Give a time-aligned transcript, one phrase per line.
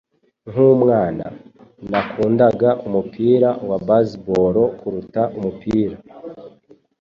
[0.49, 1.25] Nkumwana,
[1.91, 5.95] nakundaga umupira wa baseball kuruta umupira.